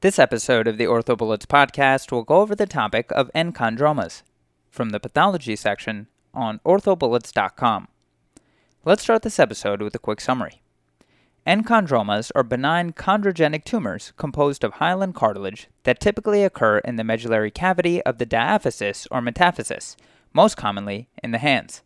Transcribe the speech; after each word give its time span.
This 0.00 0.20
episode 0.20 0.68
of 0.68 0.78
the 0.78 0.84
OrthoBullets 0.84 1.46
podcast 1.46 2.12
will 2.12 2.22
go 2.22 2.36
over 2.36 2.54
the 2.54 2.68
topic 2.68 3.10
of 3.10 3.32
enchondromas 3.34 4.22
from 4.70 4.90
the 4.90 5.00
pathology 5.00 5.56
section 5.56 6.06
on 6.32 6.60
orthobullets.com. 6.64 7.88
Let's 8.84 9.02
start 9.02 9.22
this 9.22 9.40
episode 9.40 9.82
with 9.82 9.96
a 9.96 9.98
quick 9.98 10.20
summary. 10.20 10.62
Enchondromas 11.44 12.30
are 12.36 12.44
benign 12.44 12.92
chondrogenic 12.92 13.64
tumors 13.64 14.12
composed 14.16 14.62
of 14.62 14.74
hyaline 14.74 15.12
cartilage 15.12 15.66
that 15.82 15.98
typically 15.98 16.44
occur 16.44 16.78
in 16.78 16.94
the 16.94 17.02
medullary 17.02 17.50
cavity 17.50 18.00
of 18.02 18.18
the 18.18 18.26
diaphysis 18.26 19.08
or 19.10 19.20
metaphysis, 19.20 19.96
most 20.32 20.56
commonly 20.56 21.08
in 21.24 21.32
the 21.32 21.38
hands. 21.38 21.82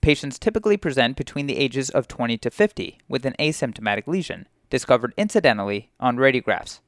Patients 0.00 0.38
typically 0.38 0.78
present 0.78 1.18
between 1.18 1.48
the 1.48 1.58
ages 1.58 1.90
of 1.90 2.08
20 2.08 2.38
to 2.38 2.50
50 2.50 2.96
with 3.10 3.26
an 3.26 3.34
asymptomatic 3.38 4.06
lesion, 4.06 4.48
discovered 4.70 5.12
incidentally 5.18 5.90
on 6.00 6.16
radiographs. 6.16 6.80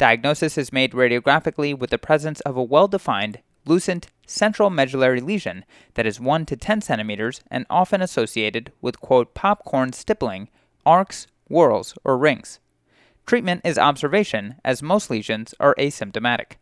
Diagnosis 0.00 0.56
is 0.56 0.72
made 0.72 0.92
radiographically 0.92 1.78
with 1.78 1.90
the 1.90 1.98
presence 1.98 2.40
of 2.40 2.56
a 2.56 2.62
well 2.62 2.88
defined, 2.88 3.40
lucent 3.66 4.06
central 4.26 4.70
medullary 4.70 5.20
lesion 5.20 5.62
that 5.92 6.06
is 6.06 6.18
1 6.18 6.46
to 6.46 6.56
10 6.56 6.80
centimeters 6.80 7.42
and 7.50 7.66
often 7.68 8.00
associated 8.00 8.72
with, 8.80 8.98
quote, 8.98 9.34
popcorn 9.34 9.92
stippling, 9.92 10.48
arcs, 10.86 11.26
whorls, 11.50 11.92
or 12.02 12.16
rings. 12.16 12.60
Treatment 13.26 13.60
is 13.62 13.76
observation, 13.76 14.54
as 14.64 14.82
most 14.82 15.10
lesions 15.10 15.54
are 15.60 15.74
asymptomatic. 15.74 16.52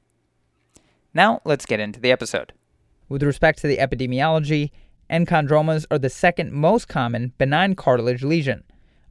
Now, 1.15 1.41
let's 1.45 1.65
get 1.65 1.79
into 1.79 2.01
the 2.01 2.11
episode. 2.11 2.53
With 3.09 3.23
respect 3.23 3.61
to 3.61 3.69
the 3.69 3.77
epidemiology, 3.77 4.73
enchondromas 5.09 5.87
are 5.93 5.99
the 6.01 6.11
second 6.11 6.53
most 6.53 6.89
common 6.89 7.35
benign 7.39 7.77
cartilage 7.77 8.25
lesion. 8.25 8.65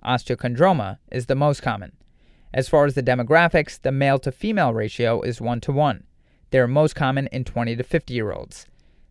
Osteochondroma 0.06 0.98
is 1.14 1.28
the 1.28 1.36
most 1.36 1.62
common. 1.62 1.94
As 2.54 2.70
far 2.70 2.86
as 2.86 2.96
the 2.96 3.04
demographics, 3.04 3.82
the 3.82 3.92
male 3.92 4.20
to 4.20 4.32
female 4.32 4.74
ratio 4.74 5.22
is 5.22 5.42
1 5.42 5.62
to 5.62 5.72
1. 5.72 6.04
They 6.52 6.60
are 6.60 6.68
most 6.68 6.96
common 6.96 7.28
in 7.28 7.44
20 7.44 7.76
to 7.76 7.84
50 7.84 8.14
year 8.14 8.32
olds. 8.32 8.66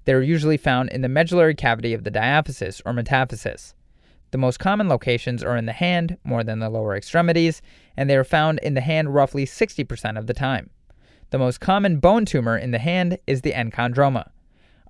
They 0.05 0.13
are 0.13 0.23
usually 0.23 0.57
found 0.57 0.91
in 0.91 1.03
the 1.03 1.09
medullary 1.09 1.55
cavity 1.55 1.93
of 1.93 2.05
the 2.05 2.11
diaphysis 2.11 2.81
or 2.87 2.93
metaphysis. 2.93 3.75
The 4.31 4.39
most 4.39 4.59
common 4.59 4.89
locations 4.89 5.43
are 5.43 5.57
in 5.57 5.67
the 5.67 5.73
hand, 5.73 6.17
more 6.25 6.43
than 6.43 6.59
the 6.59 6.71
lower 6.71 6.97
extremities, 6.97 7.63
and 7.97 8.09
they 8.09 8.17
are 8.17 8.25
found 8.25 8.59
in 8.61 8.75
the 8.75 8.81
hand 8.81 9.15
roughly 9.15 9.47
60% 9.47 10.19
of 10.19 10.27
the 10.27 10.35
time. 10.35 10.71
The 11.31 11.39
most 11.39 11.61
common 11.61 11.99
bone 11.99 12.25
tumor 12.25 12.57
in 12.57 12.71
the 12.71 12.79
hand 12.79 13.19
is 13.27 13.43
the 13.43 13.53
enchondroma. 13.53 14.31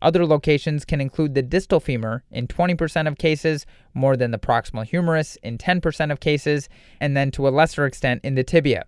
Other 0.03 0.27
locations 0.27 0.85
can 0.85 1.01
include 1.01 1.35
the 1.35 1.43
distal 1.43 1.81
femur 1.81 2.23
in 2.31 2.47
20% 2.47 3.09
of 3.09 3.19
cases, 3.19 3.67
more 3.95 4.17
than 4.17 4.31
the 4.31 4.39
proximal 4.39 4.85
humerus 4.85 5.37
in 5.43 5.59
10% 5.59 6.13
of 6.13 6.21
cases, 6.21 6.69
and 7.01 7.17
then 7.17 7.31
to 7.33 7.49
a 7.49 7.51
lesser 7.51 7.87
extent 7.87 8.21
in 8.25 8.35
the 8.35 8.45
tibia. 8.45 8.85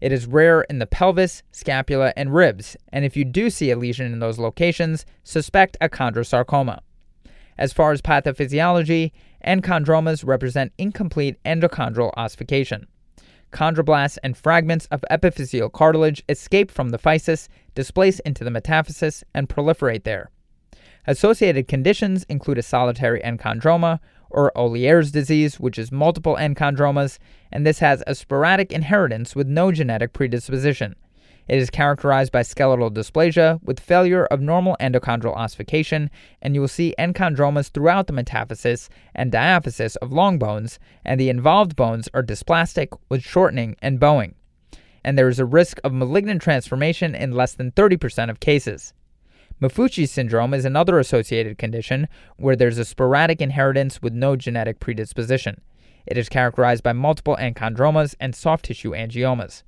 It 0.00 0.12
is 0.12 0.26
rare 0.26 0.62
in 0.62 0.78
the 0.78 0.86
pelvis, 0.86 1.42
scapula, 1.50 2.12
and 2.16 2.32
ribs, 2.32 2.76
and 2.92 3.04
if 3.04 3.16
you 3.16 3.24
do 3.24 3.50
see 3.50 3.70
a 3.70 3.76
lesion 3.76 4.12
in 4.12 4.20
those 4.20 4.38
locations, 4.38 5.04
suspect 5.24 5.76
a 5.80 5.88
chondrosarcoma. 5.88 6.78
As 7.58 7.72
far 7.72 7.90
as 7.90 8.00
pathophysiology, 8.00 9.10
enchondromas 9.44 10.24
represent 10.24 10.72
incomplete 10.78 11.36
endochondral 11.44 12.12
ossification. 12.16 12.86
Chondroblasts 13.52 14.18
and 14.22 14.36
fragments 14.36 14.86
of 14.90 15.04
epiphyseal 15.10 15.72
cartilage 15.72 16.22
escape 16.28 16.70
from 16.70 16.90
the 16.90 16.98
physis, 16.98 17.48
displace 17.74 18.20
into 18.20 18.44
the 18.44 18.50
metaphysis, 18.50 19.24
and 19.34 19.48
proliferate 19.48 20.04
there. 20.04 20.30
Associated 21.06 21.68
conditions 21.68 22.24
include 22.24 22.58
a 22.58 22.62
solitary 22.62 23.20
enchondroma 23.22 23.98
or 24.30 24.52
Ollier's 24.56 25.10
disease, 25.10 25.58
which 25.58 25.78
is 25.78 25.90
multiple 25.90 26.36
enchondromas, 26.36 27.18
and 27.50 27.66
this 27.66 27.78
has 27.78 28.02
a 28.06 28.14
sporadic 28.14 28.72
inheritance 28.72 29.34
with 29.34 29.46
no 29.46 29.72
genetic 29.72 30.12
predisposition. 30.12 30.94
It 31.48 31.58
is 31.58 31.70
characterized 31.70 32.30
by 32.30 32.42
skeletal 32.42 32.90
dysplasia 32.90 33.58
with 33.62 33.80
failure 33.80 34.26
of 34.26 34.42
normal 34.42 34.76
endochondral 34.80 35.34
ossification, 35.34 36.10
and 36.42 36.54
you 36.54 36.60
will 36.60 36.68
see 36.68 36.94
enchondromas 36.98 37.70
throughout 37.70 38.06
the 38.06 38.12
metaphysis 38.12 38.90
and 39.14 39.32
diaphysis 39.32 39.96
of 40.02 40.12
long 40.12 40.38
bones, 40.38 40.78
and 41.06 41.18
the 41.18 41.30
involved 41.30 41.74
bones 41.74 42.06
are 42.12 42.22
dysplastic 42.22 42.88
with 43.08 43.22
shortening 43.22 43.76
and 43.80 43.98
bowing. 43.98 44.34
And 45.02 45.16
there 45.16 45.28
is 45.28 45.38
a 45.38 45.46
risk 45.46 45.80
of 45.84 45.94
malignant 45.94 46.42
transformation 46.42 47.14
in 47.14 47.32
less 47.32 47.54
than 47.54 47.72
30% 47.72 48.28
of 48.28 48.40
cases. 48.40 48.92
Maffucci 49.62 50.06
syndrome 50.06 50.52
is 50.52 50.66
another 50.66 50.98
associated 50.98 51.56
condition 51.56 52.08
where 52.36 52.56
there's 52.56 52.78
a 52.78 52.84
sporadic 52.84 53.40
inheritance 53.40 54.02
with 54.02 54.12
no 54.12 54.36
genetic 54.36 54.80
predisposition. 54.80 55.62
It 56.06 56.18
is 56.18 56.28
characterized 56.28 56.82
by 56.82 56.92
multiple 56.92 57.36
enchondromas 57.40 58.14
and 58.20 58.36
soft 58.36 58.66
tissue 58.66 58.92
angiomas. 58.92 59.62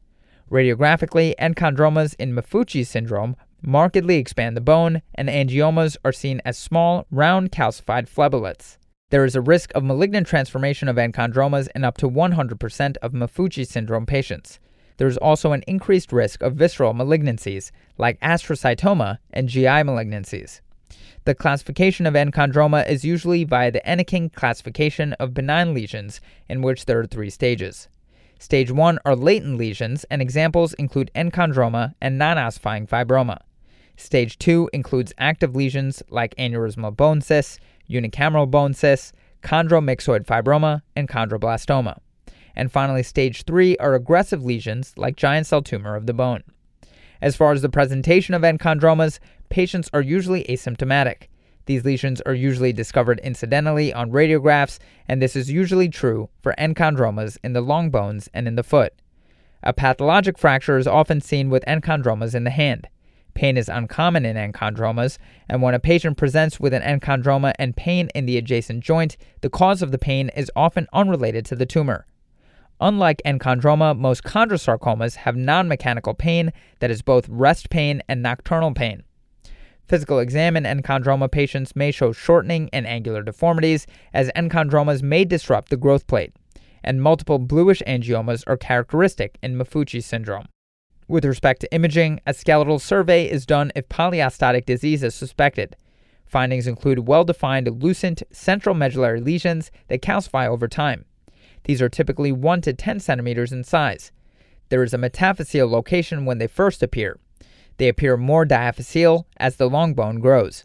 Radiographically, 0.50 1.34
enchondromas 1.38 2.16
in 2.18 2.32
Maffucci 2.32 2.84
syndrome 2.84 3.36
markedly 3.62 4.16
expand 4.16 4.56
the 4.56 4.60
bone, 4.60 5.02
and 5.14 5.28
angiomas 5.28 5.96
are 6.04 6.12
seen 6.12 6.40
as 6.44 6.58
small, 6.58 7.06
round 7.10 7.52
calcified 7.52 8.08
phleboliths. 8.08 8.76
There 9.10 9.24
is 9.24 9.36
a 9.36 9.40
risk 9.40 9.70
of 9.74 9.84
malignant 9.84 10.26
transformation 10.26 10.88
of 10.88 10.96
enchondromas 10.96 11.68
in 11.74 11.84
up 11.84 11.98
to 11.98 12.10
100% 12.10 12.96
of 12.98 13.12
Maffucci 13.12 13.66
syndrome 13.66 14.06
patients. 14.06 14.58
There 14.96 15.08
is 15.08 15.16
also 15.16 15.52
an 15.52 15.62
increased 15.66 16.12
risk 16.12 16.42
of 16.42 16.56
visceral 16.56 16.94
malignancies, 16.94 17.70
like 17.96 18.20
astrocytoma 18.20 19.18
and 19.32 19.48
GI 19.48 19.66
malignancies. 19.66 20.60
The 21.24 21.34
classification 21.34 22.06
of 22.06 22.14
enchondroma 22.14 22.88
is 22.88 23.04
usually 23.04 23.44
via 23.44 23.70
the 23.70 23.88
Enneking 23.88 24.30
classification 24.30 25.12
of 25.14 25.34
benign 25.34 25.74
lesions, 25.74 26.20
in 26.48 26.60
which 26.62 26.86
there 26.86 26.98
are 26.98 27.06
three 27.06 27.30
stages. 27.30 27.88
Stage 28.40 28.70
1 28.70 28.98
are 29.04 29.14
latent 29.14 29.58
lesions, 29.58 30.04
and 30.04 30.22
examples 30.22 30.72
include 30.74 31.10
enchondroma 31.14 31.92
and 32.00 32.16
non 32.16 32.38
ossifying 32.38 32.88
fibroma. 32.88 33.36
Stage 33.98 34.38
2 34.38 34.70
includes 34.72 35.12
active 35.18 35.54
lesions 35.54 36.02
like 36.08 36.34
aneurysmal 36.36 36.96
bone 36.96 37.20
cysts, 37.20 37.58
unicameral 37.88 38.50
bone 38.50 38.72
cysts, 38.72 39.12
chondromyxoid 39.42 40.24
fibroma, 40.24 40.80
and 40.96 41.06
chondroblastoma. 41.06 41.98
And 42.56 42.72
finally, 42.72 43.02
stage 43.02 43.44
3 43.44 43.76
are 43.76 43.92
aggressive 43.92 44.42
lesions 44.42 44.94
like 44.96 45.16
giant 45.16 45.46
cell 45.46 45.60
tumor 45.60 45.94
of 45.94 46.06
the 46.06 46.14
bone. 46.14 46.42
As 47.20 47.36
far 47.36 47.52
as 47.52 47.60
the 47.60 47.68
presentation 47.68 48.34
of 48.34 48.40
enchondromas, 48.40 49.18
patients 49.50 49.90
are 49.92 50.00
usually 50.00 50.44
asymptomatic. 50.44 51.24
These 51.66 51.84
lesions 51.84 52.20
are 52.22 52.34
usually 52.34 52.72
discovered 52.72 53.20
incidentally 53.22 53.92
on 53.92 54.10
radiographs, 54.10 54.78
and 55.06 55.20
this 55.20 55.36
is 55.36 55.50
usually 55.50 55.88
true 55.88 56.28
for 56.42 56.54
enchondromas 56.58 57.36
in 57.44 57.52
the 57.52 57.60
long 57.60 57.90
bones 57.90 58.28
and 58.32 58.48
in 58.48 58.56
the 58.56 58.62
foot. 58.62 58.94
A 59.62 59.72
pathologic 59.72 60.38
fracture 60.38 60.78
is 60.78 60.86
often 60.86 61.20
seen 61.20 61.50
with 61.50 61.64
enchondromas 61.66 62.34
in 62.34 62.44
the 62.44 62.50
hand. 62.50 62.88
Pain 63.34 63.56
is 63.56 63.68
uncommon 63.68 64.24
in 64.24 64.36
enchondromas, 64.36 65.18
and 65.48 65.62
when 65.62 65.74
a 65.74 65.78
patient 65.78 66.16
presents 66.16 66.58
with 66.58 66.74
an 66.74 66.82
enchondroma 66.82 67.52
and 67.58 67.76
pain 67.76 68.08
in 68.14 68.26
the 68.26 68.38
adjacent 68.38 68.82
joint, 68.82 69.16
the 69.40 69.50
cause 69.50 69.82
of 69.82 69.92
the 69.92 69.98
pain 69.98 70.30
is 70.30 70.50
often 70.56 70.88
unrelated 70.92 71.44
to 71.46 71.56
the 71.56 71.66
tumor. 71.66 72.06
Unlike 72.80 73.20
enchondroma, 73.26 73.96
most 73.96 74.24
chondrosarcomas 74.24 75.16
have 75.16 75.36
non 75.36 75.68
mechanical 75.68 76.14
pain 76.14 76.52
that 76.78 76.90
is 76.90 77.02
both 77.02 77.28
rest 77.28 77.68
pain 77.68 78.02
and 78.08 78.22
nocturnal 78.22 78.72
pain. 78.72 79.02
Physical 79.90 80.20
exam 80.20 80.56
in 80.56 80.62
enchondroma 80.62 81.28
patients 81.28 81.74
may 81.74 81.90
show 81.90 82.12
shortening 82.12 82.70
and 82.72 82.86
angular 82.86 83.24
deformities, 83.24 83.88
as 84.14 84.30
enchondromas 84.36 85.02
may 85.02 85.24
disrupt 85.24 85.68
the 85.68 85.76
growth 85.76 86.06
plate, 86.06 86.32
and 86.84 87.02
multiple 87.02 87.40
bluish 87.40 87.82
angiomas 87.88 88.44
are 88.46 88.56
characteristic 88.56 89.36
in 89.42 89.58
Maffucci 89.58 90.00
syndrome. 90.00 90.46
With 91.08 91.24
respect 91.24 91.60
to 91.62 91.74
imaging, 91.74 92.20
a 92.24 92.32
skeletal 92.32 92.78
survey 92.78 93.28
is 93.28 93.44
done 93.44 93.72
if 93.74 93.88
polyostotic 93.88 94.64
disease 94.64 95.02
is 95.02 95.16
suspected. 95.16 95.74
Findings 96.24 96.68
include 96.68 97.08
well 97.08 97.24
defined 97.24 97.82
lucent 97.82 98.22
central 98.30 98.76
medullary 98.76 99.20
lesions 99.20 99.72
that 99.88 100.02
calcify 100.02 100.46
over 100.46 100.68
time. 100.68 101.04
These 101.64 101.82
are 101.82 101.88
typically 101.88 102.30
1 102.30 102.60
to 102.60 102.74
10 102.74 103.00
centimeters 103.00 103.50
in 103.50 103.64
size. 103.64 104.12
There 104.68 104.84
is 104.84 104.94
a 104.94 104.98
metaphyseal 104.98 105.68
location 105.68 106.26
when 106.26 106.38
they 106.38 106.46
first 106.46 106.80
appear, 106.80 107.18
they 107.80 107.88
appear 107.88 108.18
more 108.18 108.44
diaphyseal 108.44 109.24
as 109.38 109.56
the 109.56 109.68
long 109.68 109.94
bone 109.94 110.20
grows. 110.20 110.64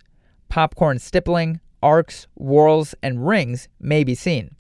Popcorn 0.50 1.00
stippling, 1.00 1.62
arcs, 1.82 2.28
whorls, 2.36 2.94
and 3.02 3.26
rings 3.26 3.70
may 3.80 4.04
be 4.04 4.14
seen. 4.14 4.54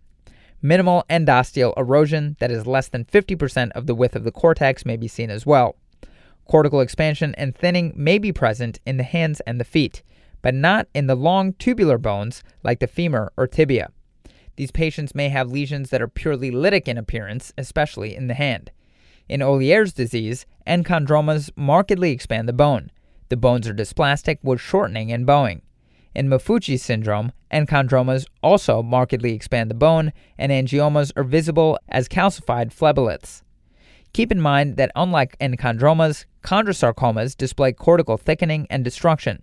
Minimal 0.61 1.03
endosteal 1.09 1.73
erosion, 1.75 2.37
that 2.39 2.51
is 2.51 2.65
less 2.65 2.87
than 2.87 3.03
50% 3.03 3.71
of 3.73 3.87
the 3.87 3.93
width 3.93 4.15
of 4.15 4.23
the 4.23 4.31
cortex, 4.31 4.85
may 4.85 4.95
be 4.95 5.09
seen 5.09 5.29
as 5.29 5.45
well. 5.45 5.75
Cortical 6.45 6.79
expansion 6.79 7.35
and 7.37 7.53
thinning 7.53 7.91
may 7.93 8.17
be 8.17 8.31
present 8.31 8.79
in 8.85 8.95
the 8.95 9.03
hands 9.03 9.41
and 9.41 9.59
the 9.59 9.65
feet, 9.65 10.01
but 10.41 10.53
not 10.53 10.87
in 10.93 11.07
the 11.07 11.15
long 11.15 11.51
tubular 11.53 11.97
bones 11.97 12.41
like 12.63 12.79
the 12.79 12.87
femur 12.87 13.33
or 13.35 13.47
tibia. 13.47 13.89
These 14.55 14.71
patients 14.71 15.13
may 15.13 15.27
have 15.27 15.51
lesions 15.51 15.89
that 15.89 16.01
are 16.01 16.07
purely 16.07 16.51
lytic 16.51 16.87
in 16.87 16.97
appearance, 16.97 17.51
especially 17.57 18.15
in 18.15 18.27
the 18.27 18.33
hand. 18.33 18.71
In 19.27 19.41
Ollier's 19.41 19.91
disease, 19.91 20.45
enchondromas 20.67 21.49
markedly 21.55 22.11
expand 22.11 22.47
the 22.47 22.53
bone. 22.53 22.91
The 23.29 23.37
bones 23.37 23.67
are 23.67 23.73
dysplastic 23.73 24.37
with 24.43 24.61
shortening 24.61 25.11
and 25.11 25.25
bowing. 25.25 25.63
In 26.13 26.29
Maffucci 26.29 26.79
syndrome, 26.79 27.31
enchondromas 27.51 28.27
also 28.43 28.83
markedly 28.83 29.33
expand 29.33 29.69
the 29.69 29.75
bone, 29.75 30.13
and 30.37 30.51
angiomas 30.51 31.11
are 31.15 31.23
visible 31.23 31.79
as 31.89 32.07
calcified 32.07 32.71
phleboliths. 32.71 33.41
Keep 34.13 34.31
in 34.31 34.39
mind 34.39 34.77
that 34.77 34.91
unlike 34.95 35.37
enchondromas, 35.39 36.25
chondrosarcomas 36.43 37.35
display 37.35 37.73
cortical 37.73 38.17
thickening 38.17 38.67
and 38.69 38.83
destruction. 38.83 39.41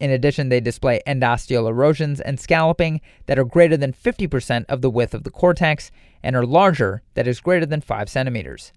In 0.00 0.12
addition, 0.12 0.48
they 0.48 0.60
display 0.60 1.00
endosteal 1.06 1.68
erosions 1.68 2.20
and 2.20 2.38
scalloping 2.38 3.00
that 3.26 3.38
are 3.38 3.44
greater 3.44 3.76
than 3.76 3.92
50% 3.92 4.64
of 4.68 4.80
the 4.80 4.90
width 4.90 5.12
of 5.12 5.24
the 5.24 5.30
cortex 5.30 5.90
and 6.22 6.36
are 6.36 6.46
larger, 6.46 7.02
that 7.14 7.26
is 7.26 7.40
greater 7.40 7.66
than 7.66 7.80
5 7.80 8.08
centimeters. 8.08 8.72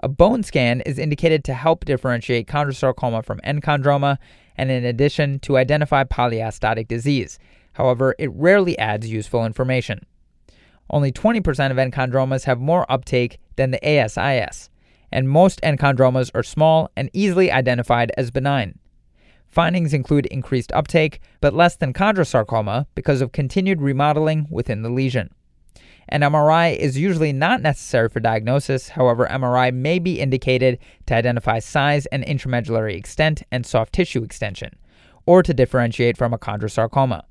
A 0.00 0.08
bone 0.08 0.42
scan 0.42 0.82
is 0.82 0.98
indicated 0.98 1.42
to 1.44 1.54
help 1.54 1.84
differentiate 1.84 2.46
chondrosarcoma 2.46 3.24
from 3.24 3.40
enchondroma 3.40 4.18
and 4.56 4.70
in 4.70 4.84
addition 4.84 5.38
to 5.40 5.56
identify 5.56 6.04
polyostotic 6.04 6.86
disease. 6.86 7.38
However, 7.72 8.14
it 8.18 8.30
rarely 8.32 8.78
adds 8.78 9.10
useful 9.10 9.46
information. 9.46 10.04
Only 10.90 11.12
20% 11.12 11.70
of 11.70 11.76
enchondromas 11.78 12.44
have 12.44 12.60
more 12.60 12.90
uptake 12.90 13.38
than 13.56 13.70
the 13.70 13.80
ASIS, 13.86 14.68
and 15.10 15.28
most 15.28 15.60
enchondromas 15.62 16.30
are 16.34 16.42
small 16.42 16.90
and 16.96 17.10
easily 17.12 17.50
identified 17.50 18.12
as 18.16 18.30
benign. 18.30 18.78
Findings 19.48 19.94
include 19.94 20.26
increased 20.26 20.72
uptake, 20.72 21.20
but 21.40 21.54
less 21.54 21.76
than 21.76 21.92
chondrosarcoma 21.92 22.86
because 22.94 23.20
of 23.20 23.32
continued 23.32 23.80
remodeling 23.80 24.46
within 24.50 24.82
the 24.82 24.90
lesion. 24.90 25.30
An 26.08 26.20
MRI 26.20 26.76
is 26.76 26.96
usually 26.96 27.32
not 27.32 27.62
necessary 27.62 28.08
for 28.08 28.20
diagnosis, 28.20 28.90
however, 28.90 29.26
MRI 29.26 29.74
may 29.74 29.98
be 29.98 30.20
indicated 30.20 30.78
to 31.06 31.14
identify 31.14 31.58
size 31.58 32.06
and 32.06 32.24
intramedullary 32.24 32.96
extent 32.96 33.42
and 33.50 33.66
soft 33.66 33.92
tissue 33.92 34.22
extension, 34.22 34.76
or 35.26 35.42
to 35.42 35.52
differentiate 35.52 36.16
from 36.16 36.32
a 36.32 36.38
chondrosarcoma. 36.38 37.24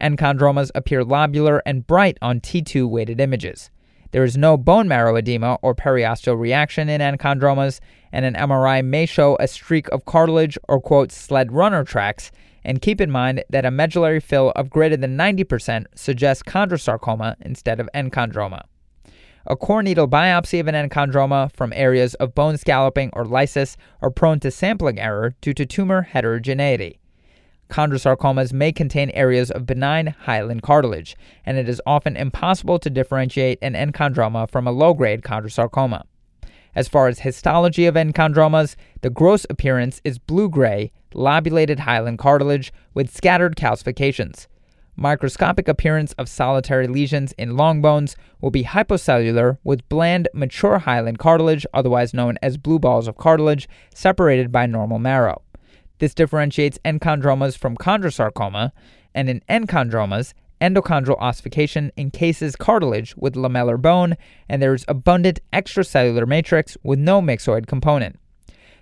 Enchondromas 0.00 0.70
appear 0.74 1.04
lobular 1.04 1.60
and 1.64 1.86
bright 1.86 2.18
on 2.20 2.40
T2 2.40 2.88
weighted 2.88 3.20
images. 3.20 3.70
There 4.10 4.24
is 4.24 4.36
no 4.36 4.56
bone 4.56 4.88
marrow 4.88 5.16
edema 5.16 5.58
or 5.60 5.74
periosteal 5.74 6.38
reaction 6.38 6.88
in 6.88 7.00
enchondromas, 7.00 7.78
and 8.10 8.24
an 8.24 8.34
MRI 8.34 8.84
may 8.84 9.06
show 9.06 9.36
a 9.38 9.46
streak 9.46 9.88
of 9.88 10.06
cartilage 10.06 10.56
or 10.68 10.80
quote 10.80 11.12
sled 11.12 11.52
runner 11.52 11.84
tracks. 11.84 12.32
And 12.68 12.82
keep 12.82 13.00
in 13.00 13.10
mind 13.10 13.42
that 13.48 13.64
a 13.64 13.70
medullary 13.70 14.20
fill 14.20 14.52
of 14.54 14.68
greater 14.68 14.98
than 14.98 15.16
90% 15.16 15.86
suggests 15.94 16.42
chondrosarcoma 16.42 17.36
instead 17.40 17.80
of 17.80 17.88
enchondroma. 17.94 18.60
A 19.46 19.56
core 19.56 19.82
needle 19.82 20.06
biopsy 20.06 20.60
of 20.60 20.68
an 20.68 20.74
enchondroma 20.74 21.50
from 21.50 21.72
areas 21.74 22.12
of 22.16 22.34
bone 22.34 22.58
scalloping 22.58 23.08
or 23.14 23.24
lysis 23.24 23.78
are 24.02 24.10
prone 24.10 24.38
to 24.40 24.50
sampling 24.50 25.00
error 25.00 25.34
due 25.40 25.54
to 25.54 25.64
tumor 25.64 26.02
heterogeneity. 26.02 26.98
Chondrosarcomas 27.70 28.52
may 28.52 28.70
contain 28.70 29.08
areas 29.12 29.50
of 29.50 29.64
benign 29.64 30.08
hyaline 30.24 30.60
cartilage, 30.60 31.16
and 31.46 31.56
it 31.56 31.70
is 31.70 31.80
often 31.86 32.18
impossible 32.18 32.78
to 32.80 32.90
differentiate 32.90 33.58
an 33.62 33.72
enchondroma 33.72 34.46
from 34.50 34.66
a 34.66 34.72
low 34.72 34.92
grade 34.92 35.22
chondrosarcoma. 35.22 36.02
As 36.74 36.86
far 36.86 37.08
as 37.08 37.20
histology 37.20 37.86
of 37.86 37.94
enchondromas, 37.94 38.76
the 39.00 39.08
gross 39.08 39.46
appearance 39.48 40.02
is 40.04 40.18
blue 40.18 40.50
gray, 40.50 40.92
lobulated 41.14 41.80
hyaline 41.80 42.16
cartilage 42.16 42.72
with 42.94 43.14
scattered 43.14 43.56
calcifications. 43.56 44.46
Microscopic 44.96 45.68
appearance 45.68 46.12
of 46.14 46.28
solitary 46.28 46.88
lesions 46.88 47.32
in 47.38 47.56
long 47.56 47.80
bones 47.80 48.16
will 48.40 48.50
be 48.50 48.64
hypocellular 48.64 49.58
with 49.62 49.88
bland, 49.88 50.28
mature 50.34 50.78
hyaline 50.78 51.16
cartilage, 51.16 51.64
otherwise 51.72 52.12
known 52.12 52.36
as 52.42 52.56
blue 52.56 52.80
balls 52.80 53.06
of 53.06 53.16
cartilage, 53.16 53.68
separated 53.94 54.50
by 54.50 54.66
normal 54.66 54.98
marrow. 54.98 55.40
This 55.98 56.14
differentiates 56.14 56.80
enchondromas 56.84 57.56
from 57.56 57.76
chondrosarcoma, 57.76 58.72
and 59.14 59.30
in 59.30 59.40
enchondromas, 59.48 60.34
endochondral 60.60 61.16
ossification 61.20 61.92
encases 61.96 62.56
cartilage 62.56 63.14
with 63.16 63.34
lamellar 63.34 63.80
bone, 63.80 64.16
and 64.48 64.60
there 64.60 64.74
is 64.74 64.84
abundant 64.88 65.38
extracellular 65.52 66.26
matrix 66.26 66.76
with 66.82 66.98
no 66.98 67.20
myxoid 67.22 67.66
component. 67.66 68.18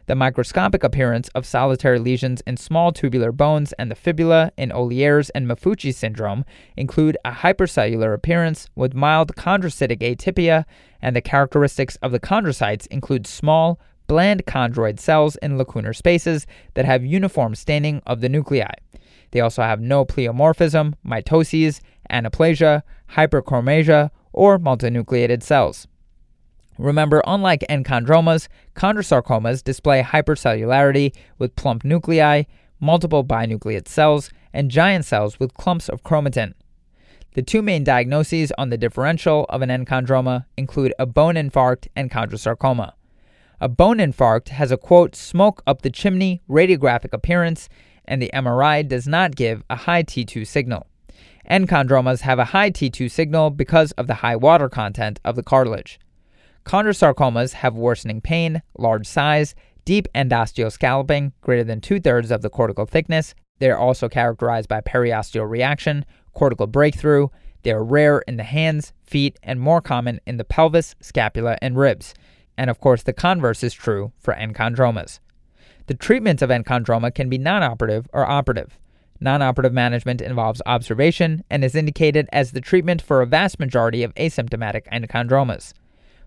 The 0.07 0.15
microscopic 0.15 0.85
appearance 0.85 1.29
of 1.35 1.45
solitary 1.45 1.99
lesions 1.99 2.41
in 2.47 2.57
small 2.57 2.93
tubular 2.93 3.33
bones 3.33 3.73
and 3.73 3.91
the 3.91 3.97
fibula 3.97 4.53
in 4.57 4.71
Ollier's 4.71 5.31
and 5.31 5.49
Maffucci 5.49 5.93
syndrome 5.93 6.45
include 6.77 7.19
a 7.25 7.33
hypercellular 7.33 8.15
appearance 8.15 8.69
with 8.77 8.95
mild 8.95 9.35
chondrocytic 9.35 9.99
atypia, 9.99 10.65
and 11.03 11.17
the 11.17 11.21
characteristics 11.21 11.97
of 12.03 12.13
the 12.13 12.21
chondrocytes 12.21 12.87
include 12.87 13.27
small, 13.27 13.81
bland 14.07 14.47
chondroid 14.47 15.01
cells 15.01 15.35
in 15.43 15.59
lacunar 15.59 15.95
spaces 15.95 16.47
that 16.75 16.85
have 16.85 17.05
uniform 17.05 17.57
staining 17.57 18.01
of 18.07 18.21
the 18.21 18.29
nuclei. 18.29 18.75
They 19.33 19.41
also 19.41 19.63
have 19.63 19.81
no 19.81 20.05
pleomorphism, 20.05 20.95
mitoses, 21.05 21.81
anaplasia, 22.09 22.83
hyperchromasia, 23.11 24.11
or 24.33 24.61
multinucleated 24.61 25.43
cells. 25.43 25.89
Remember, 26.79 27.23
unlike 27.27 27.65
enchondromas, 27.71 28.49
chondrosarcomas 28.75 29.65
display 29.65 30.03
hypercellularity 30.03 31.15
with 31.39 31.57
plump 31.57 31.85
nuclei, 31.85 32.45
multiple 32.81 33.25
binucleate 33.25 33.89
cells, 33.89 34.31
and 34.53 34.71
giant 34.71 35.05
cells 35.05 35.39
with 35.39 35.55
clumps 35.55 35.89
of 35.89 36.03
chromatin. 36.03 36.55
The 37.35 37.43
two 37.43 37.61
main 37.61 37.85
diagnoses 37.85 38.53
on 38.57 38.71
the 38.71 38.79
differential 38.79 39.45
of 39.51 39.63
an 39.63 39.69
enchondroma 39.69 40.47
include 40.57 40.95
a 40.99 41.07
bone 41.07 41.35
infarct 41.35 41.89
and 41.95 42.11
chondrosarcoma. 42.11 42.93
A 43.61 43.69
bone 43.69 43.99
infarct 43.99 44.49
has 44.49 44.71
a 44.71 44.77
quote, 44.77 45.15
smoke 45.15 45.63
up 45.67 45.83
the 45.83 45.91
chimney 45.91 46.43
radiographic 46.49 47.13
appearance, 47.13 47.69
and 48.05 48.21
the 48.21 48.31
MRI 48.33 48.87
does 48.87 49.07
not 49.07 49.37
give 49.37 49.63
a 49.69 49.77
high 49.77 50.03
T2 50.03 50.47
signal. 50.47 50.87
Enchondromas 51.51 52.21
have 52.21 52.39
a 52.39 52.47
high 52.47 52.71
T2 52.71 53.11
signal 53.11 53.51
because 53.51 53.93
of 53.93 54.07
the 54.07 54.15
high 54.15 54.37
water 54.37 54.69
content 54.69 55.21
of 55.25 55.37
the 55.37 55.43
cartilage. 55.43 55.99
Chondrosarcomas 56.67 57.53
have 57.53 57.77
worsening 57.77 58.21
pain, 58.21 58.61
large 58.77 59.07
size, 59.07 59.55
deep 59.85 60.09
endosteal 60.17 60.73
scalloping, 60.73 61.33
greater 61.41 61.63
than 61.63 61.81
two 61.81 62.01
thirds 62.01 62.33
of 62.33 62.43
the 62.43 62.51
cortical 62.51 62.87
thickness. 62.87 63.37
They 63.61 63.71
are 63.71 63.79
also 63.79 64.09
characterized 64.09 64.69
by 64.69 64.81
periosteal 64.81 65.49
reaction, 65.49 66.05
cortical 66.35 66.67
breakthrough. 66.67 67.29
They 67.63 67.71
are 67.71 67.85
rare 67.85 68.19
in 68.27 68.37
the 68.37 68.43
hands, 68.43 68.93
feet, 69.05 69.39
and 69.45 69.61
more 69.61 69.81
common 69.81 70.21
in 70.27 70.39
the 70.39 70.45
pelvis, 70.45 70.97
scapula, 71.01 71.57
and 71.63 71.77
ribs. 71.77 72.15
And 72.59 72.69
of 72.69 72.81
course, 72.81 73.05
the 73.05 73.13
converse 73.13 73.63
is 73.63 73.73
true 73.73 74.13
for 74.19 74.35
enchondromas. 74.35 75.21
The 75.87 75.95
treatment 75.95 76.43
of 76.43 76.51
enchondroma 76.51 77.15
can 77.15 77.29
be 77.29 77.39
non 77.39 77.63
operative 77.63 78.09
or 78.13 78.29
operative. 78.29 78.77
Non 79.21 79.41
operative 79.41 79.73
management 79.73 80.21
involves 80.21 80.61
observation 80.67 81.45
and 81.49 81.63
is 81.65 81.77
indicated 81.77 82.29
as 82.33 82.51
the 82.51 82.61
treatment 82.61 83.01
for 83.01 83.23
a 83.23 83.27
vast 83.27 83.61
majority 83.61 84.03
of 84.03 84.13
asymptomatic 84.17 84.83
enchondromas. 84.93 85.73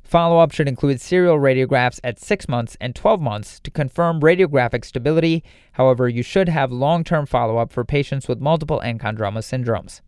Follow 0.09 0.39
up 0.39 0.51
should 0.51 0.67
include 0.67 0.99
serial 0.99 1.37
radiographs 1.37 1.99
at 2.03 2.17
6 2.17 2.49
months 2.49 2.75
and 2.81 2.95
12 2.95 3.21
months 3.21 3.59
to 3.59 3.69
confirm 3.69 4.21
radiographic 4.21 4.83
stability. 4.83 5.43
However, 5.73 6.09
you 6.09 6.23
should 6.23 6.49
have 6.49 6.71
long 6.71 7.03
term 7.03 7.27
follow 7.27 7.59
up 7.59 7.71
for 7.71 7.85
patients 7.85 8.27
with 8.27 8.41
multiple 8.41 8.81
enchondroma 8.83 9.43
syndromes. 9.43 10.01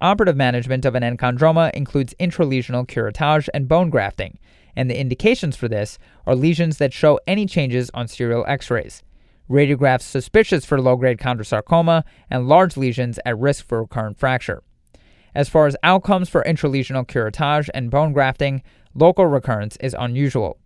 Operative 0.00 0.36
management 0.36 0.84
of 0.84 0.94
an 0.94 1.02
enchondroma 1.02 1.72
includes 1.74 2.14
intralesional 2.20 2.86
curettage 2.86 3.48
and 3.52 3.66
bone 3.66 3.90
grafting, 3.90 4.38
and 4.76 4.88
the 4.88 5.00
indications 5.00 5.56
for 5.56 5.66
this 5.66 5.98
are 6.28 6.36
lesions 6.36 6.78
that 6.78 6.92
show 6.92 7.18
any 7.26 7.44
changes 7.44 7.90
on 7.92 8.06
serial 8.06 8.44
x 8.46 8.70
rays, 8.70 9.02
radiographs 9.50 10.02
suspicious 10.02 10.64
for 10.64 10.80
low 10.80 10.94
grade 10.94 11.18
chondrosarcoma, 11.18 12.04
and 12.30 12.46
large 12.46 12.76
lesions 12.76 13.18
at 13.26 13.36
risk 13.36 13.66
for 13.66 13.82
recurrent 13.82 14.16
fracture. 14.16 14.62
As 15.34 15.48
far 15.48 15.66
as 15.66 15.76
outcomes 15.82 16.28
for 16.28 16.44
intralesional 16.44 17.04
curettage 17.04 17.68
and 17.74 17.90
bone 17.90 18.12
grafting, 18.12 18.62
local 18.94 19.26
recurrence 19.26 19.76
is 19.80 19.94
unusual. 19.98 20.58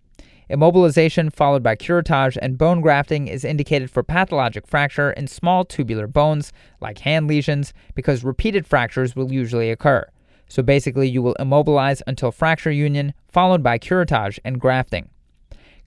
Immobilization 0.51 1.31
followed 1.33 1.63
by 1.63 1.77
curettage 1.77 2.39
and 2.41 2.57
bone 2.57 2.81
grafting 2.81 3.29
is 3.29 3.45
indicated 3.45 3.91
for 3.91 4.03
pathologic 4.03 4.67
fracture 4.67 5.11
in 5.13 5.27
small 5.27 5.65
tubular 5.65 6.07
bones 6.07 6.53
like 6.81 7.01
hand 7.01 7.29
lesions 7.29 7.75
because 7.95 8.25
repeated 8.25 8.67
fractures 8.67 9.15
will 9.15 9.31
usually 9.31 9.71
occur. 9.71 10.07
So 10.49 10.63
basically, 10.63 11.09
you 11.09 11.21
will 11.21 11.35
immobilize 11.35 12.03
until 12.07 12.33
fracture 12.33 12.71
union, 12.71 13.13
followed 13.29 13.63
by 13.63 13.79
curettage 13.79 14.39
and 14.45 14.59
grafting. 14.59 15.11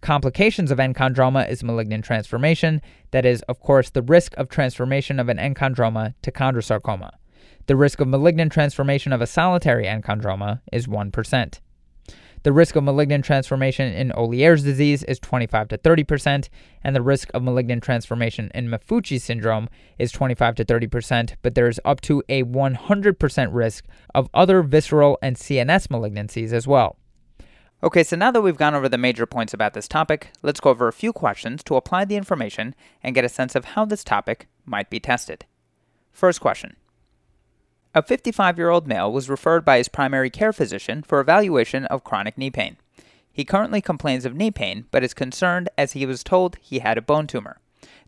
Complications 0.01 0.69
of 0.69 0.77
enchondroma 0.77 1.49
is 1.49 1.63
malignant 1.63 2.05
transformation, 2.05 2.81
that 3.09 3.25
is, 3.25 3.41
of 3.43 3.59
course, 3.59 3.89
the 3.89 4.01
risk 4.03 4.35
of 4.37 4.49
transformation 4.49 5.19
of 5.19 5.29
an 5.29 5.37
enchondroma 5.37 6.13
to 6.21 6.31
chondrosarcoma. 6.31 7.11
The 7.65 7.75
risk 7.75 7.99
of 7.99 8.07
malignant 8.07 8.51
transformation 8.51 9.13
of 9.13 9.21
a 9.21 9.27
solitary 9.27 9.85
enchondroma 9.85 10.61
is 10.71 10.87
1%. 10.87 11.59
The 12.43 12.51
risk 12.51 12.75
of 12.75 12.83
malignant 12.83 13.23
transformation 13.23 13.93
in 13.93 14.11
Ollier's 14.13 14.63
disease 14.63 15.03
is 15.03 15.19
25 15.19 15.67
to 15.67 15.77
30%, 15.77 16.49
and 16.83 16.95
the 16.95 17.01
risk 17.01 17.29
of 17.35 17.43
malignant 17.43 17.83
transformation 17.83 18.49
in 18.55 18.67
Maffucci 18.67 19.21
syndrome 19.21 19.69
is 19.99 20.11
25 20.11 20.55
to 20.55 20.65
30%, 20.65 21.35
but 21.43 21.53
there 21.53 21.67
is 21.67 21.79
up 21.85 22.01
to 22.01 22.23
a 22.29 22.43
100% 22.43 23.49
risk 23.51 23.85
of 24.15 24.27
other 24.33 24.63
visceral 24.63 25.19
and 25.21 25.35
CNS 25.35 25.87
malignancies 25.87 26.51
as 26.51 26.65
well. 26.65 26.97
Okay, 27.83 28.03
so 28.03 28.15
now 28.15 28.31
that 28.31 28.41
we've 28.41 28.57
gone 28.57 28.73
over 28.73 28.89
the 28.89 28.97
major 28.97 29.27
points 29.27 29.53
about 29.53 29.73
this 29.73 29.87
topic, 29.87 30.31
let's 30.41 30.59
go 30.59 30.71
over 30.71 30.87
a 30.87 30.93
few 30.93 31.13
questions 31.13 31.63
to 31.63 31.75
apply 31.75 32.05
the 32.05 32.15
information 32.15 32.73
and 33.03 33.13
get 33.13 33.25
a 33.25 33.29
sense 33.29 33.55
of 33.55 33.65
how 33.65 33.85
this 33.85 34.03
topic 34.03 34.47
might 34.65 34.89
be 34.89 34.99
tested. 34.99 35.45
First 36.11 36.41
question 36.41 36.75
a 37.93 38.01
55 38.01 38.57
year 38.57 38.69
old 38.69 38.87
male 38.87 39.11
was 39.11 39.29
referred 39.29 39.65
by 39.65 39.77
his 39.77 39.89
primary 39.89 40.29
care 40.29 40.53
physician 40.53 41.03
for 41.03 41.19
evaluation 41.19 41.85
of 41.85 42.03
chronic 42.03 42.37
knee 42.37 42.49
pain. 42.49 42.77
He 43.33 43.45
currently 43.45 43.81
complains 43.81 44.25
of 44.25 44.35
knee 44.35 44.51
pain, 44.51 44.85
but 44.91 45.03
is 45.03 45.13
concerned 45.13 45.69
as 45.77 45.93
he 45.93 46.05
was 46.05 46.23
told 46.23 46.57
he 46.61 46.79
had 46.79 46.97
a 46.97 47.01
bone 47.01 47.27
tumor. 47.27 47.57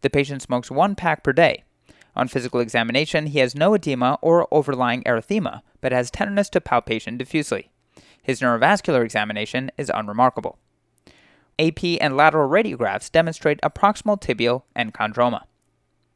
The 0.02 0.10
patient 0.10 0.42
smokes 0.42 0.70
one 0.70 0.96
pack 0.96 1.24
per 1.24 1.34
day. 1.34 1.64
On 2.16 2.28
physical 2.28 2.60
examination, 2.60 3.28
he 3.28 3.40
has 3.40 3.56
no 3.56 3.74
edema 3.74 4.20
or 4.22 4.48
overlying 4.52 5.04
erythema, 5.04 5.62
but 5.82 5.92
has 5.92 6.12
tenderness 6.12 6.50
to 6.50 6.62
palpation 6.62 7.18
diffusely. 7.18 7.72
His 8.22 8.40
neurovascular 8.40 9.04
examination 9.04 9.72
is 9.78 9.92
unremarkable. 9.94 10.60
AP 11.60 11.84
and 12.02 12.16
lateral 12.16 12.50
radiographs 12.50 13.12
demonstrate 13.12 13.60
a 13.64 13.70
proximal 13.70 14.20
tibial 14.20 14.64
enchondroma. 14.76 15.44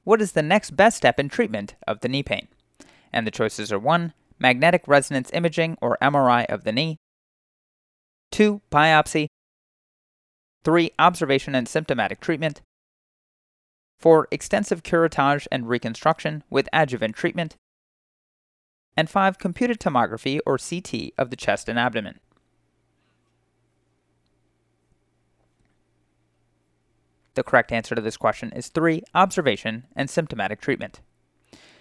What 0.03 0.21
is 0.21 0.33
the 0.33 0.43
next 0.43 0.75
best 0.75 0.97
step 0.97 1.19
in 1.19 1.29
treatment 1.29 1.75
of 1.85 1.99
the 2.01 2.07
knee 2.07 2.23
pain? 2.23 2.47
And 3.11 3.25
the 3.25 3.31
choices 3.31 3.71
are 3.71 3.79
1. 3.79 4.13
Magnetic 4.39 4.83
resonance 4.87 5.31
imaging 5.33 5.77
or 5.81 5.97
MRI 6.01 6.45
of 6.45 6.63
the 6.63 6.71
knee, 6.71 6.97
2. 8.31 8.61
Biopsy. 8.71 9.27
3. 10.63 10.91
Observation 10.99 11.55
and 11.55 11.67
symptomatic 11.67 12.19
treatment. 12.19 12.61
4. 13.99 14.27
Extensive 14.31 14.83
curettage 14.83 15.47
and 15.51 15.69
reconstruction 15.69 16.43
with 16.49 16.69
adjuvant 16.73 17.15
treatment. 17.15 17.55
And 18.95 19.09
5. 19.09 19.39
Computed 19.39 19.79
tomography 19.79 20.39
or 20.45 20.57
CT 20.57 21.13
of 21.17 21.29
the 21.29 21.35
chest 21.35 21.69
and 21.69 21.79
abdomen. 21.79 22.19
The 27.35 27.43
correct 27.43 27.71
answer 27.71 27.93
to 27.93 28.01
this 28.01 28.17
question 28.17 28.51
is 28.51 28.67
3. 28.69 29.03
Observation 29.13 29.85
and 29.95 30.09
symptomatic 30.09 30.59
treatment. 30.59 31.01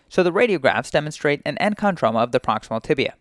So 0.09 0.23
the 0.23 0.33
radiographs 0.33 0.91
demonstrate 0.91 1.43
an 1.45 1.59
enchondroma 1.61 2.23
of 2.23 2.33
the 2.33 2.41
proximal 2.41 2.83
tibia. 2.83 3.15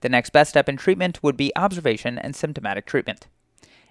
The 0.00 0.08
next 0.08 0.30
best 0.30 0.50
step 0.50 0.68
in 0.68 0.76
treatment 0.76 1.22
would 1.22 1.36
be 1.36 1.52
observation 1.56 2.18
and 2.18 2.34
symptomatic 2.34 2.86
treatment. 2.86 3.28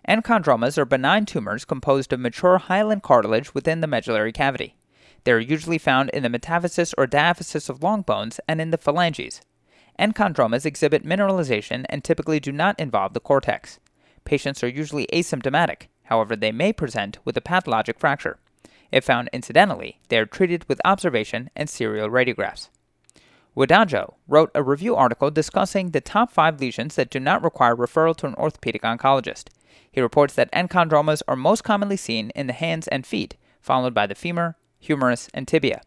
Enchondromas 0.07 0.77
are 0.77 0.85
benign 0.85 1.25
tumors 1.25 1.63
composed 1.63 2.11
of 2.11 2.19
mature 2.19 2.57
hyaline 2.57 3.01
cartilage 3.01 3.53
within 3.53 3.81
the 3.81 3.87
medullary 3.87 4.31
cavity. 4.31 4.75
They 5.23 5.31
are 5.31 5.39
usually 5.39 5.77
found 5.77 6.09
in 6.09 6.23
the 6.23 6.29
metaphysis 6.29 6.93
or 6.97 7.05
diaphysis 7.05 7.69
of 7.69 7.83
long 7.83 8.01
bones 8.01 8.39
and 8.47 8.59
in 8.59 8.71
the 8.71 8.77
phalanges. 8.77 9.41
Enchondromas 9.99 10.65
exhibit 10.65 11.05
mineralization 11.05 11.85
and 11.89 12.03
typically 12.03 12.39
do 12.39 12.51
not 12.51 12.79
involve 12.79 13.13
the 13.13 13.19
cortex. 13.19 13.79
Patients 14.25 14.63
are 14.63 14.67
usually 14.67 15.07
asymptomatic, 15.13 15.83
however, 16.05 16.35
they 16.35 16.51
may 16.51 16.73
present 16.73 17.19
with 17.23 17.37
a 17.37 17.41
pathologic 17.41 17.99
fracture. 17.99 18.39
If 18.91 19.05
found 19.05 19.29
incidentally, 19.31 19.99
they 20.09 20.17
are 20.17 20.25
treated 20.25 20.65
with 20.67 20.81
observation 20.83 21.49
and 21.55 21.69
serial 21.69 22.09
radiographs. 22.09 22.69
Wodajo 23.55 24.15
wrote 24.27 24.51
a 24.55 24.63
review 24.63 24.95
article 24.95 25.29
discussing 25.29 25.91
the 25.91 26.01
top 26.01 26.31
five 26.31 26.59
lesions 26.59 26.95
that 26.95 27.09
do 27.09 27.19
not 27.19 27.43
require 27.43 27.75
referral 27.75 28.15
to 28.17 28.27
an 28.27 28.35
orthopedic 28.35 28.81
oncologist. 28.83 29.49
He 29.91 29.99
reports 29.99 30.33
that 30.35 30.51
enchondromas 30.53 31.21
are 31.27 31.35
most 31.35 31.63
commonly 31.63 31.97
seen 31.97 32.31
in 32.31 32.47
the 32.47 32.53
hands 32.53 32.87
and 32.87 33.05
feet, 33.05 33.35
followed 33.59 33.93
by 33.93 34.07
the 34.07 34.15
femur, 34.15 34.55
humerus, 34.79 35.29
and 35.33 35.47
tibia. 35.47 35.81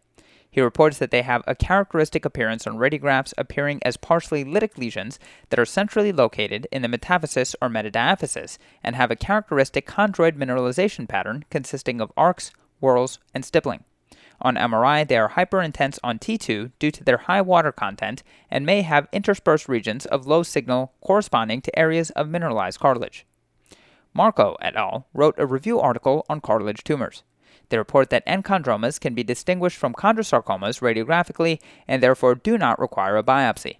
He 0.49 0.61
reports 0.61 0.99
that 0.99 1.11
they 1.11 1.23
have 1.23 1.43
a 1.47 1.55
characteristic 1.55 2.23
appearance 2.23 2.65
on 2.65 2.77
radiographs 2.77 3.33
appearing 3.37 3.81
as 3.83 3.97
partially 3.97 4.45
lytic 4.45 4.77
lesions 4.77 5.19
that 5.49 5.59
are 5.59 5.65
centrally 5.65 6.13
located 6.13 6.65
in 6.71 6.81
the 6.81 6.87
metaphysis 6.87 7.55
or 7.61 7.67
metadiaphysis 7.67 8.57
and 8.81 8.95
have 8.95 9.11
a 9.11 9.17
characteristic 9.17 9.85
chondroid 9.85 10.37
mineralization 10.37 11.09
pattern 11.09 11.43
consisting 11.49 11.99
of 11.99 12.13
arcs, 12.15 12.51
whorls, 12.79 13.19
and 13.33 13.45
stippling. 13.45 13.83
On 14.41 14.55
MRI, 14.55 15.07
they 15.07 15.17
are 15.17 15.29
hyperintense 15.29 15.97
on 16.03 16.19
T2 16.19 16.71
due 16.77 16.91
to 16.91 17.03
their 17.03 17.17
high 17.17 17.41
water 17.41 17.71
content 17.71 18.21
and 18.51 18.65
may 18.65 18.81
have 18.81 19.07
interspersed 19.11 19.69
regions 19.69 20.05
of 20.05 20.27
low 20.27 20.43
signal 20.43 20.93
corresponding 21.01 21.61
to 21.61 21.79
areas 21.79 22.09
of 22.11 22.27
mineralized 22.27 22.79
cartilage. 22.79 23.25
Marco 24.13 24.55
et 24.61 24.75
al. 24.75 25.07
wrote 25.13 25.35
a 25.37 25.45
review 25.45 25.79
article 25.79 26.25
on 26.29 26.41
cartilage 26.41 26.83
tumors. 26.83 27.23
They 27.69 27.77
report 27.77 28.09
that 28.11 28.25
enchondromas 28.25 28.99
can 28.99 29.13
be 29.13 29.23
distinguished 29.23 29.77
from 29.77 29.93
chondrosarcomas 29.93 30.81
radiographically 30.81 31.59
and 31.87 32.01
therefore 32.01 32.35
do 32.35 32.57
not 32.57 32.79
require 32.79 33.17
a 33.17 33.23
biopsy. 33.23 33.77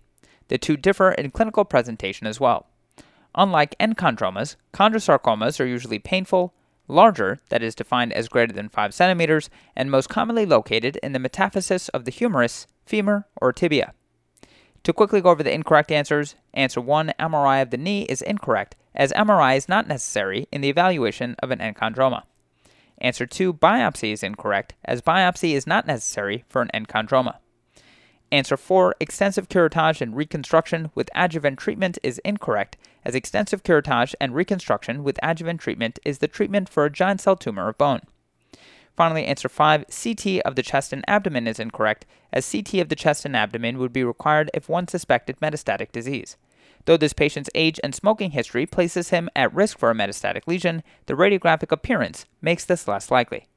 The 0.47 0.57
two 0.57 0.77
differ 0.77 1.11
in 1.11 1.31
clinical 1.31 1.65
presentation 1.65 2.27
as 2.27 2.39
well. 2.39 2.67
Unlike 3.35 3.75
enchondromas, 3.79 4.55
chondrosarcomas 4.73 5.59
are 5.59 5.65
usually 5.65 5.99
painful, 5.99 6.53
larger, 6.87 7.39
that 7.49 7.63
is 7.63 7.75
defined 7.75 8.13
as 8.13 8.27
greater 8.27 8.53
than 8.53 8.69
5 8.69 8.93
centimeters, 8.93 9.49
and 9.75 9.89
most 9.89 10.09
commonly 10.09 10.45
located 10.45 10.97
in 10.97 11.13
the 11.13 11.19
metaphysis 11.19 11.89
of 11.89 12.05
the 12.05 12.11
humerus, 12.11 12.67
femur, 12.85 13.27
or 13.41 13.51
tibia. 13.51 13.93
To 14.83 14.93
quickly 14.93 15.21
go 15.21 15.29
over 15.29 15.41
the 15.41 15.53
incorrect 15.53 15.91
answers, 15.91 16.35
answer 16.53 16.79
1, 16.79 17.13
MRI 17.19 17.61
of 17.61 17.71
the 17.71 17.77
knee, 17.77 18.03
is 18.03 18.21
incorrect, 18.21 18.75
as 18.93 19.11
MRI 19.13 19.57
is 19.57 19.67
not 19.67 19.87
necessary 19.87 20.47
in 20.51 20.61
the 20.61 20.69
evaluation 20.69 21.35
of 21.39 21.51
an 21.51 21.59
enchondroma. 21.59 22.23
Answer 22.99 23.25
2, 23.25 23.53
biopsy 23.53 24.13
is 24.13 24.23
incorrect, 24.23 24.75
as 24.85 25.01
biopsy 25.01 25.53
is 25.53 25.65
not 25.65 25.87
necessary 25.87 26.45
for 26.47 26.61
an 26.61 26.69
enchondroma. 26.73 27.37
Answer 28.31 28.57
4, 28.57 28.95
extensive 28.99 29.49
curettage 29.49 30.01
and 30.01 30.15
reconstruction 30.15 30.89
with 30.95 31.09
adjuvant 31.13 31.59
treatment 31.59 31.99
is 32.01 32.19
incorrect, 32.25 32.75
as 33.03 33.13
extensive 33.13 33.63
curettage 33.63 34.15
and 34.19 34.33
reconstruction 34.33 35.03
with 35.03 35.19
adjuvant 35.21 35.61
treatment 35.61 35.99
is 36.03 36.17
the 36.17 36.27
treatment 36.27 36.67
for 36.67 36.85
a 36.85 36.91
giant 36.91 37.21
cell 37.21 37.35
tumor 37.35 37.69
of 37.69 37.77
bone. 37.77 38.01
Finally, 38.95 39.25
answer 39.25 39.49
5, 39.49 39.85
CT 39.87 40.41
of 40.45 40.55
the 40.55 40.63
chest 40.63 40.91
and 40.91 41.03
abdomen 41.07 41.47
is 41.47 41.59
incorrect, 41.59 42.05
as 42.33 42.49
CT 42.49 42.75
of 42.75 42.89
the 42.89 42.95
chest 42.95 43.25
and 43.25 43.35
abdomen 43.35 43.77
would 43.77 43.93
be 43.93 44.03
required 44.03 44.49
if 44.53 44.69
one 44.69 44.87
suspected 44.87 45.39
metastatic 45.39 45.91
disease. 45.91 46.37
Though 46.85 46.97
this 46.97 47.13
patient's 47.13 47.49
age 47.53 47.79
and 47.83 47.93
smoking 47.93 48.31
history 48.31 48.65
places 48.65 49.09
him 49.09 49.29
at 49.35 49.53
risk 49.53 49.77
for 49.77 49.91
a 49.91 49.95
metastatic 49.95 50.47
lesion, 50.47 50.81
the 51.07 51.13
radiographic 51.13 51.71
appearance 51.71 52.25
makes 52.41 52.63
this 52.63 52.87
less 52.87 53.11
likely. 53.11 53.47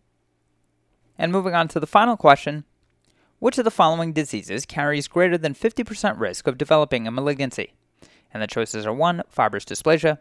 And 1.17 1.31
moving 1.31 1.55
on 1.55 1.69
to 1.69 1.81
the 1.81 1.87
final 1.87 2.17
question 2.17 2.65
which 3.39 3.59
of 3.59 3.65
the 3.65 3.71
following 3.71 4.13
diseases 4.13 4.67
carries 4.67 5.09
greater 5.09 5.39
than 5.39 5.55
50% 5.55 6.19
risk 6.19 6.47
of 6.47 6.59
developing 6.59 7.07
a 7.07 7.11
malignancy? 7.11 7.75
And 8.33 8.43
the 8.43 8.47
choices 8.47 8.85
are 8.85 8.93
1. 8.93 9.23
Fibrous 9.29 9.65
dysplasia, 9.65 10.19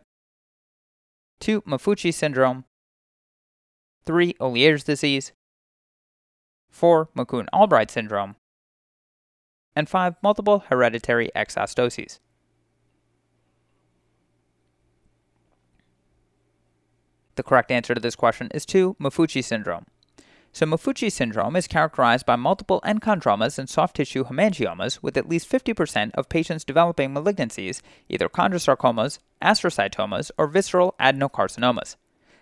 2. 1.40 1.62
Maffucci 1.62 2.14
syndrome, 2.14 2.66
3. 4.06 4.36
Ollier's 4.40 4.84
disease, 4.84 5.34
4. 6.70 7.10
McCune 7.16 7.48
Albright 7.52 7.92
syndrome, 7.92 8.36
and 9.76 9.90
5. 9.90 10.16
Multiple 10.24 10.64
hereditary 10.70 11.30
exostoses. 11.36 12.20
The 17.36 17.44
correct 17.44 17.70
answer 17.70 17.94
to 17.94 18.02
this 18.02 18.16
question 18.16 18.50
is 18.54 18.66
2. 18.66 18.96
Maffucci 19.00 19.44
syndrome. 19.44 19.86
So, 20.52 20.66
Maffucci 20.66 21.12
syndrome 21.12 21.56
is 21.56 21.68
characterized 21.68 22.26
by 22.26 22.36
multiple 22.36 22.82
enchondromas 22.84 23.60
and 23.60 23.70
soft 23.70 23.96
tissue 23.96 24.26
hemangiomas, 24.26 25.04
with 25.04 25.16
at 25.16 25.30
least 25.30 25.50
50% 25.50 26.12
of 26.16 26.30
patients 26.30 26.64
developing 26.64 27.14
malignancies, 27.14 27.82
either 28.10 28.28
chondrosarcomas, 28.28 29.20
astrocytomas, 29.42 30.32
or 30.38 30.48
visceral 30.48 30.96
adenocarcinomas. 31.00 31.96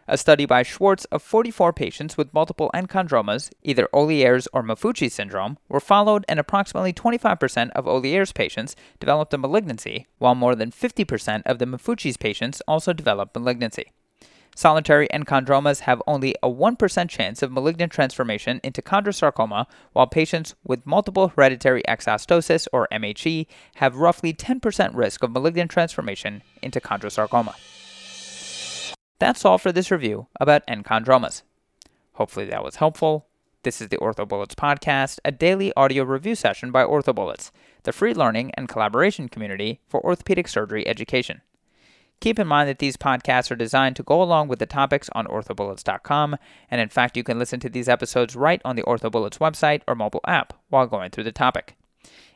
A 0.07 0.19
study 0.19 0.45
by 0.45 0.61
Schwartz 0.61 1.05
of 1.05 1.23
44 1.23 1.73
patients 1.73 2.15
with 2.15 2.31
multiple 2.31 2.69
enchondromas, 2.75 3.51
either 3.63 3.89
Ollier's 3.91 4.47
or 4.53 4.61
Maffucci 4.61 5.11
syndrome, 5.11 5.57
were 5.67 5.79
followed, 5.79 6.23
and 6.29 6.39
approximately 6.39 6.93
25% 6.93 7.71
of 7.71 7.87
Ollier's 7.87 8.31
patients 8.31 8.75
developed 8.99 9.33
a 9.33 9.37
malignancy, 9.39 10.05
while 10.19 10.35
more 10.35 10.53
than 10.55 10.69
50% 10.69 11.41
of 11.47 11.57
the 11.57 11.65
Maffucci's 11.65 12.17
patients 12.17 12.61
also 12.67 12.93
developed 12.93 13.35
malignancy. 13.35 13.91
Solitary 14.57 15.09
enchondromas 15.09 15.81
have 15.81 16.01
only 16.07 16.33
a 16.41 16.49
1% 16.49 17.09
chance 17.09 17.43
of 17.43 17.51
malignant 17.51 17.91
transformation 17.91 18.61
into 18.63 18.81
chondrosarcoma, 18.81 19.65
while 19.91 20.07
patients 20.07 20.55
with 20.63 20.85
multiple 20.85 21.27
hereditary 21.27 21.83
exostosis, 21.89 22.65
or 22.71 22.87
MHE, 22.89 23.47
have 23.75 23.97
roughly 23.97 24.33
10% 24.33 24.95
risk 24.95 25.23
of 25.23 25.31
malignant 25.31 25.69
transformation 25.69 26.41
into 26.61 26.79
chondrosarcoma. 26.79 27.53
That's 29.19 29.43
all 29.43 29.57
for 29.57 29.73
this 29.73 29.91
review 29.91 30.27
about 30.39 30.65
enchondromas. 30.67 31.41
Hopefully 32.13 32.45
that 32.45 32.63
was 32.63 32.77
helpful. 32.77 33.27
This 33.63 33.81
is 33.81 33.89
the 33.89 33.97
OrthoBullets 33.97 34.55
podcast, 34.55 35.19
a 35.25 35.33
daily 35.33 35.73
audio 35.75 36.05
review 36.05 36.35
session 36.35 36.71
by 36.71 36.85
OrthoBullets, 36.85 37.51
the 37.83 37.91
free 37.91 38.13
learning 38.13 38.51
and 38.53 38.69
collaboration 38.69 39.27
community 39.27 39.81
for 39.85 40.01
orthopedic 40.05 40.47
surgery 40.47 40.87
education. 40.87 41.41
Keep 42.21 42.39
in 42.39 42.47
mind 42.47 42.69
that 42.69 42.79
these 42.79 42.97
podcasts 42.97 43.51
are 43.51 43.55
designed 43.55 43.95
to 43.97 44.03
go 44.03 44.21
along 44.21 44.47
with 44.47 44.59
the 44.59 44.65
topics 44.65 45.09
on 45.13 45.27
orthobullets.com, 45.27 46.37
and 46.71 46.81
in 46.81 46.89
fact, 46.89 47.17
you 47.17 47.23
can 47.23 47.37
listen 47.37 47.59
to 47.59 47.69
these 47.69 47.89
episodes 47.89 48.35
right 48.35 48.61
on 48.65 48.75
the 48.75 48.83
OrthoBullets 48.83 49.37
website 49.37 49.81
or 49.87 49.95
mobile 49.95 50.21
app 50.25 50.53
while 50.69 50.87
going 50.87 51.11
through 51.11 51.25
the 51.25 51.31
topic. 51.31 51.75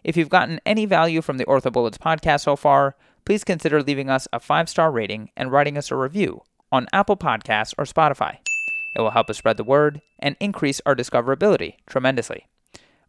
If 0.03 0.15
you've 0.15 0.29
gotten 0.29 0.61
any 0.65 0.85
value 0.85 1.21
from 1.21 1.37
the 1.37 1.45
OrthoBullets 1.45 1.97
podcast 1.97 2.41
so 2.41 2.55
far, 2.55 2.95
please 3.25 3.43
consider 3.43 3.81
leaving 3.81 4.09
us 4.09 4.27
a 4.31 4.39
five 4.39 4.69
star 4.69 4.91
rating 4.91 5.31
and 5.35 5.51
writing 5.51 5.77
us 5.77 5.91
a 5.91 5.95
review 5.95 6.41
on 6.71 6.87
Apple 6.93 7.17
Podcasts 7.17 7.73
or 7.77 7.85
Spotify. 7.85 8.37
It 8.95 9.01
will 9.01 9.11
help 9.11 9.29
us 9.29 9.37
spread 9.37 9.57
the 9.57 9.63
word 9.63 10.01
and 10.19 10.35
increase 10.39 10.81
our 10.85 10.95
discoverability 10.95 11.75
tremendously. 11.87 12.47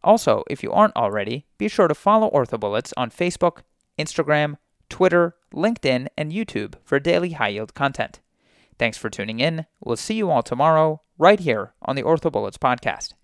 Also, 0.03 0.45
if 0.49 0.63
you 0.63 0.73
aren't 0.73 0.97
already, 0.97 1.47
be 1.59 1.69
sure 1.69 1.89
to 1.89 1.95
follow 1.95 2.31
OrthoBullets 2.31 2.93
on 2.97 3.11
Facebook, 3.11 3.59
Instagram, 3.99 4.57
Twitter, 4.91 5.37
LinkedIn, 5.55 6.09
and 6.19 6.33
YouTube 6.33 6.75
for 6.85 7.01
daily 7.01 7.33
high 7.33 7.49
yield 7.49 7.75
content. 7.75 8.21
Thanks 8.79 8.99
for 8.99 9.09
tuning 9.09 9.41
in. 9.41 9.67
We'll 9.83 9.97
see 9.97 10.15
you 10.15 10.31
all 10.31 10.43
tomorrow, 10.43 11.01
right 11.17 11.41
here 11.41 11.73
on 11.83 11.97
the 11.97 12.03
OrthoBullets 12.03 12.59
podcast. 12.59 13.15